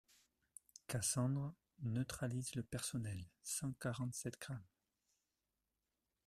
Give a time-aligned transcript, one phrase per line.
[0.87, 1.53] Cassandre
[1.83, 4.65] neutralise le personnel: cent quarante-sept grammes.